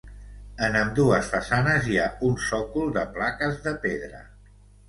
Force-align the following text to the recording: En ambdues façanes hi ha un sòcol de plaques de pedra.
En 0.67 0.77
ambdues 0.79 1.29
façanes 1.33 1.91
hi 1.91 1.99
ha 1.99 2.07
un 2.31 2.39
sòcol 2.47 2.93
de 2.99 3.07
plaques 3.19 3.63
de 3.69 3.79
pedra. 3.85 4.27